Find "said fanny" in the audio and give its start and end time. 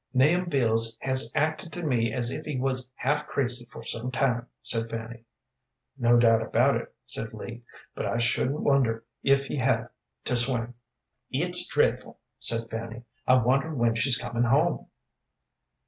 4.63-5.25, 12.39-13.03